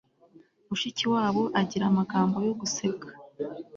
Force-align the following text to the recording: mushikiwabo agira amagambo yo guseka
mushikiwabo 0.69 1.43
agira 1.61 1.83
amagambo 1.87 2.37
yo 2.47 2.53
guseka 2.59 3.07